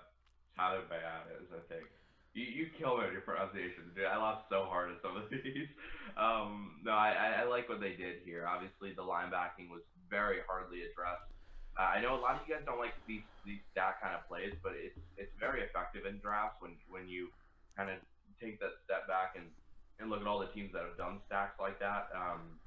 Tyler 0.55 0.81
Biotis, 0.89 1.49
I 1.51 1.61
think. 1.67 1.85
You, 2.33 2.43
you 2.43 2.65
kill 2.77 2.97
me 2.97 3.05
with 3.05 3.13
your 3.13 3.23
pronunciation, 3.23 3.89
dude. 3.95 4.05
I 4.05 4.19
laughed 4.21 4.51
so 4.51 4.67
hard 4.67 4.91
at 4.91 5.01
some 5.01 5.15
of 5.17 5.27
these. 5.31 5.71
Um, 6.17 6.83
no, 6.83 6.91
I, 6.91 7.15
I, 7.15 7.27
I 7.41 7.43
like 7.47 7.69
what 7.69 7.79
they 7.79 7.95
did 7.95 8.21
here. 8.23 8.45
Obviously, 8.45 8.91
the 8.91 9.03
linebacking 9.03 9.71
was 9.71 9.81
very 10.09 10.39
hardly 10.47 10.83
addressed. 10.83 11.31
Uh, 11.79 11.91
I 11.95 11.99
know 11.99 12.15
a 12.15 12.21
lot 12.21 12.35
of 12.35 12.47
you 12.47 12.55
guys 12.55 12.63
don't 12.65 12.79
like 12.79 12.95
these 13.07 13.25
these 13.43 13.59
stat 13.71 13.99
kind 13.99 14.15
of 14.15 14.23
plays, 14.31 14.55
but 14.63 14.79
it's 14.79 14.95
it's 15.17 15.31
very 15.39 15.59
effective 15.59 16.05
in 16.07 16.19
drafts 16.23 16.55
when 16.63 16.79
when 16.87 17.07
you 17.07 17.27
kind 17.75 17.89
of 17.89 17.99
take 18.39 18.59
that 18.59 18.79
step 18.85 19.07
back 19.11 19.24
and 20.05 20.13
look 20.13 20.21
at 20.21 20.29
all 20.29 20.37
the 20.37 20.53
teams 20.53 20.69
that 20.77 20.85
have 20.85 21.01
done 21.01 21.17
stacks 21.25 21.57
like 21.57 21.81
that. 21.81 22.13
Um, 22.13 22.61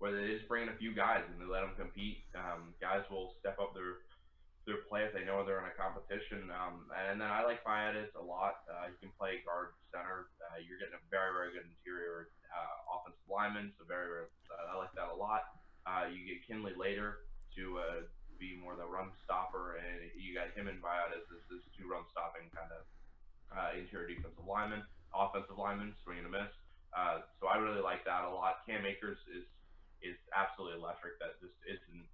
where 0.00 0.10
they 0.10 0.34
just 0.34 0.48
bring 0.50 0.66
in 0.66 0.72
a 0.72 0.80
few 0.82 0.90
guys 0.90 1.22
and 1.28 1.38
they 1.38 1.46
let 1.46 1.62
them 1.62 1.78
compete. 1.78 2.26
Um, 2.34 2.74
guys 2.82 3.06
will 3.06 3.36
step 3.38 3.60
up 3.60 3.76
their 3.76 4.02
their 4.66 4.86
play 4.86 5.02
if 5.02 5.10
they 5.10 5.26
know 5.26 5.42
they're 5.42 5.58
in 5.58 5.70
a 5.70 5.74
competition. 5.74 6.50
Um, 6.54 6.86
and 6.94 7.18
then 7.18 7.30
I 7.30 7.42
like 7.42 7.66
Biatis 7.66 8.10
a 8.14 8.22
lot. 8.22 8.62
Uh, 8.66 8.90
he 8.90 8.94
can 8.98 9.14
play 9.14 9.42
guard 9.46 9.74
center. 9.94 10.30
Uh, 10.42 10.58
you're 10.58 10.80
getting 10.82 10.98
a 10.98 11.04
very 11.06 11.30
very 11.30 11.54
good 11.54 11.68
interior 11.68 12.34
uh, 12.50 12.98
offensive 12.98 13.28
lineman, 13.30 13.70
so 13.78 13.86
very, 13.86 14.10
very 14.10 14.26
uh, 14.50 14.72
I 14.72 14.80
like 14.80 14.90
that 14.98 15.12
a 15.12 15.14
lot. 15.14 15.54
Uh, 15.86 16.10
you 16.10 16.26
get 16.26 16.42
Kindley 16.50 16.74
later 16.74 17.28
to 17.54 17.78
uh, 17.78 18.02
be 18.42 18.58
more 18.58 18.74
the 18.74 18.86
run 18.88 19.14
stopper, 19.22 19.78
and 19.78 20.10
you 20.18 20.34
got 20.34 20.50
him 20.56 20.66
and 20.66 20.82
Biatis 20.82 21.30
as 21.30 21.62
two 21.78 21.86
run 21.86 22.02
stopping 22.10 22.50
kind 22.56 22.72
of 22.74 22.82
interior 23.78 24.08
defensive 24.08 24.46
lineman, 24.48 24.82
offensive 25.14 25.56
lineman, 25.56 25.94
swing 26.04 26.18
and 26.24 26.28
a 26.28 26.32
miss. 26.32 26.52
Uh, 26.92 27.24
so 27.40 27.48
I 27.48 27.56
really 27.56 27.80
like 27.80 28.04
that 28.04 28.24
a 28.24 28.32
lot. 28.32 28.64
Cam 28.68 28.84
Akers 28.84 29.20
is 29.32 29.48
is 30.02 30.18
absolutely 30.34 30.82
electric. 30.82 31.16
That 31.22 31.38
just 31.40 31.56
isn't 31.64 32.04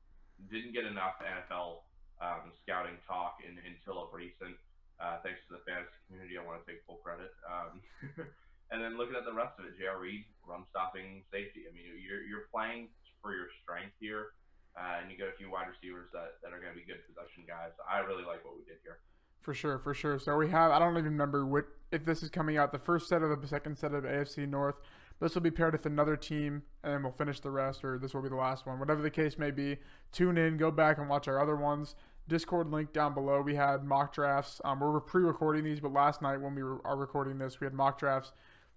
didn't 0.47 0.77
get 0.77 0.87
enough 0.87 1.19
NFL 1.19 1.83
um, 2.23 2.55
scouting 2.63 2.99
talk 3.07 3.43
in, 3.43 3.59
until 3.59 4.07
of 4.07 4.15
recent. 4.15 4.55
Uh, 4.99 5.23
thanks 5.23 5.39
to 5.47 5.55
the 5.55 5.63
fantasy 5.63 5.95
community, 6.07 6.35
I 6.35 6.43
want 6.43 6.59
to 6.63 6.67
take 6.67 6.83
full 6.83 6.99
credit. 7.03 7.31
Um, 7.47 7.79
and 8.75 8.83
then 8.83 8.99
looking 8.99 9.15
at 9.15 9.23
the 9.23 9.35
rest 9.35 9.55
of 9.59 9.67
it, 9.67 9.79
J.R. 9.79 9.99
Reed, 9.99 10.27
run 10.43 10.67
stopping 10.75 11.23
safety. 11.31 11.67
I 11.67 11.75
mean, 11.75 11.87
you're 11.99 12.23
you're 12.27 12.51
playing 12.51 12.91
for 13.23 13.35
your 13.35 13.51
strength 13.63 13.95
here, 13.99 14.35
uh, 14.79 15.03
and 15.03 15.11
you 15.11 15.19
got 15.19 15.31
a 15.31 15.39
few 15.39 15.51
wide 15.51 15.71
receivers 15.71 16.11
that, 16.15 16.39
that 16.43 16.55
are 16.55 16.63
going 16.63 16.75
to 16.75 16.79
be 16.79 16.87
good 16.87 17.03
possession 17.07 17.47
guys. 17.47 17.75
I 17.83 18.03
really 18.07 18.27
like 18.27 18.47
what 18.47 18.55
we 18.55 18.63
did 18.67 18.79
here. 18.83 19.03
For 19.41 19.55
sure, 19.55 19.79
for 19.79 19.95
sure. 19.95 20.19
So 20.19 20.37
we 20.37 20.49
have, 20.51 20.71
I 20.71 20.79
don't 20.79 20.93
even 20.93 21.05
remember 21.05 21.47
what, 21.47 21.65
if 21.91 22.05
this 22.05 22.23
is 22.23 22.31
coming 22.31 22.57
out, 22.57 22.73
the 22.73 22.79
first 22.79 23.09
set 23.09 23.23
of 23.23 23.41
the 23.41 23.49
second 23.49 23.79
set 23.79 23.95
of 23.95 24.05
AFC 24.05 24.49
North. 24.49 24.77
This 25.21 25.35
will 25.35 25.43
be 25.43 25.51
paired 25.51 25.73
with 25.73 25.87
another 25.87 26.17
team, 26.17 26.63
and 26.85 27.03
we'll 27.03 27.13
finish 27.13 27.41
the 27.41 27.51
rest, 27.51 27.85
or 27.85 27.99
this 27.99 28.15
will 28.15 28.23
be 28.23 28.29
the 28.29 28.37
last 28.37 28.67
one. 28.67 28.79
Whatever 28.79 29.03
the 29.03 29.11
case 29.11 29.37
may 29.37 29.51
be, 29.51 29.79
tune 30.13 30.39
in, 30.39 30.57
go 30.57 30.71
back 30.71 30.99
and 30.99 31.09
watch 31.09 31.27
our 31.27 31.41
other 31.41 31.57
ones. 31.57 31.97
Discord 32.29 32.71
link 32.71 32.93
down 32.93 33.15
below. 33.15 33.41
We 33.41 33.55
had 33.55 33.85
mock 33.85 34.15
drafts. 34.15 34.61
Um, 34.65 34.81
we're 34.81 35.01
pre-recording 35.01 35.65
these, 35.65 35.81
but 35.81 35.93
last 35.93 36.23
night 36.23 36.41
when 36.41 36.55
we 36.55 36.63
were, 36.63 36.87
are 36.87 36.97
recording 36.97 37.39
this, 37.39 37.59
we 37.59 37.65
had 37.65 37.75
mock 37.75 37.99
drafts 37.99 38.33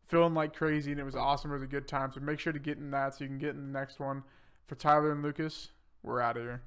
filling 0.08 0.34
like 0.34 0.56
crazy, 0.56 0.92
and 0.92 1.00
it 1.00 1.04
was 1.04 1.16
awesome. 1.16 1.52
It 1.52 1.56
was 1.56 1.64
a 1.64 1.68
good 1.68 1.88
time. 1.88 2.12
So 2.12 2.22
make 2.22 2.40
sure 2.40 2.54
to 2.54 2.60
get 2.60 2.78
in 2.78 2.92
that 2.92 3.16
so 3.16 3.24
you 3.24 3.30
can 3.30 3.38
get 3.38 3.56
in 3.56 3.72
the 3.72 3.80
next 3.80 4.00
one. 4.00 4.24
For 4.68 4.76
Tyler 4.76 5.12
and 5.12 5.22
Lukas, 5.22 5.70
we're 6.02 6.22
out 6.22 6.38
of 6.38 6.44
here. 6.44 6.64